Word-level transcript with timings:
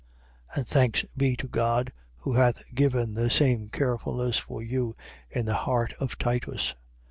8:16. 0.53 0.57
And 0.57 0.67
thanks 0.67 1.03
be 1.15 1.35
to 1.37 1.47
God, 1.47 1.93
who 2.17 2.33
hath 2.33 2.63
given 2.73 3.13
the 3.13 3.29
same 3.29 3.69
carefulness 3.69 4.39
for 4.39 4.63
you 4.63 4.95
in 5.29 5.45
the 5.45 5.53
heart 5.53 5.93
of 5.99 6.17
Titus. 6.17 6.73